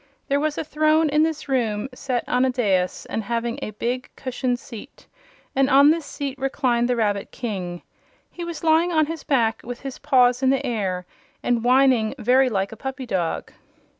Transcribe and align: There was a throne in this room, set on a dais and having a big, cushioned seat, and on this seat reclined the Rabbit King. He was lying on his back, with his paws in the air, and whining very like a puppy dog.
There 0.29 0.39
was 0.39 0.57
a 0.57 0.63
throne 0.63 1.09
in 1.09 1.21
this 1.21 1.47
room, 1.47 1.87
set 1.93 2.23
on 2.27 2.43
a 2.43 2.49
dais 2.49 3.05
and 3.05 3.21
having 3.21 3.59
a 3.61 3.69
big, 3.69 4.09
cushioned 4.15 4.57
seat, 4.57 5.05
and 5.55 5.69
on 5.69 5.91
this 5.91 6.07
seat 6.07 6.39
reclined 6.39 6.89
the 6.89 6.95
Rabbit 6.95 7.29
King. 7.29 7.83
He 8.31 8.43
was 8.43 8.63
lying 8.63 8.91
on 8.91 9.05
his 9.05 9.23
back, 9.23 9.61
with 9.63 9.81
his 9.81 9.99
paws 9.99 10.41
in 10.41 10.49
the 10.49 10.65
air, 10.65 11.05
and 11.43 11.63
whining 11.63 12.15
very 12.17 12.49
like 12.49 12.71
a 12.71 12.75
puppy 12.75 13.05
dog. 13.05 13.53